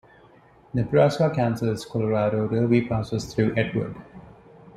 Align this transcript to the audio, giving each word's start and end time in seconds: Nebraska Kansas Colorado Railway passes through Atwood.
Nebraska 0.73 1.29
Kansas 1.29 1.85
Colorado 1.85 2.47
Railway 2.47 2.87
passes 2.87 3.31
through 3.31 3.55
Atwood. 3.55 3.95